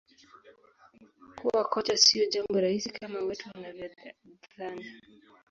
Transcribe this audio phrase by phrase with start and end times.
[1.37, 4.85] kuwa kocha sio jambo rahisi kama watu wanavyodhani